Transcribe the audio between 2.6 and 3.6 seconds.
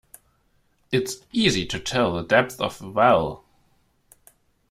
a well.